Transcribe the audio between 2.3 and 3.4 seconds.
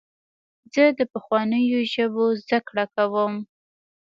زدهکړه کوم.